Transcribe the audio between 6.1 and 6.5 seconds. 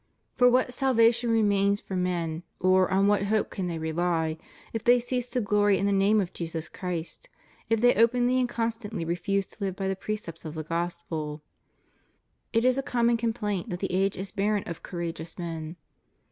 of